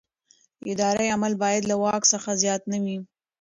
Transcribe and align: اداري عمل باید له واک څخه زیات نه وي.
اداري 0.71 1.07
عمل 1.15 1.33
باید 1.43 1.63
له 1.69 1.75
واک 1.83 2.03
څخه 2.13 2.29
زیات 2.43 2.61
نه 2.71 2.77
وي. 2.83 2.97